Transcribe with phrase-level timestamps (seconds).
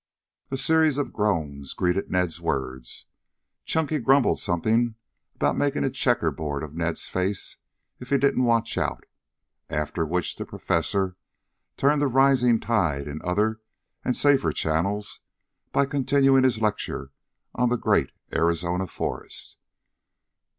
[0.49, 3.05] A series of groans greeted Ned's words.
[3.65, 4.95] Chunky grumbled something
[5.35, 7.57] about making a checker board of Ned's face
[7.99, 9.03] if he didn't watch out,
[9.69, 11.17] after which the Professor
[11.77, 13.61] turned the rising tide into other
[14.03, 15.19] and safer channels
[15.71, 17.11] by continuing his lecture
[17.53, 19.57] on the great Arizona forest.